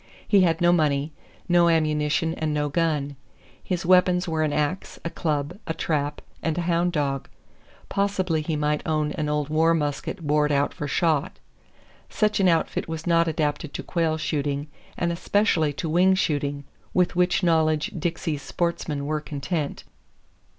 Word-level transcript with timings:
He 0.27 0.41
had 0.41 0.61
no 0.61 0.73
money, 0.73 1.13
no 1.47 1.69
ammunition 1.69 2.33
and 2.33 2.51
no 2.51 2.69
gun. 2.69 3.15
His 3.63 3.85
weapons 3.85 4.27
were 4.27 4.41
an 4.41 4.51
ax, 4.51 4.99
a 5.05 5.11
club, 5.11 5.59
a 5.67 5.75
trap, 5.75 6.21
and 6.41 6.57
a 6.57 6.61
hound 6.61 6.91
dog; 6.93 7.29
possibly 7.87 8.41
he 8.41 8.55
might 8.55 8.81
own 8.87 9.11
an 9.11 9.29
old 9.29 9.49
war 9.49 9.75
musket 9.75 10.25
bored 10.25 10.51
out 10.51 10.73
for 10.73 10.87
shot. 10.87 11.37
Such 12.09 12.39
an 12.39 12.47
outfit 12.47 12.87
was 12.87 13.05
not 13.05 13.27
adapted 13.27 13.75
to 13.75 13.83
quail 13.83 14.17
shooting 14.17 14.65
and 14.97 15.11
especially 15.11 15.71
to 15.73 15.87
wing 15.87 16.15
shooting, 16.15 16.63
with 16.95 17.15
which 17.15 17.43
knowledge 17.43 17.91
Dixie's 17.95 18.41
sportsmen 18.41 19.05
were 19.05 19.21
content. 19.21 19.83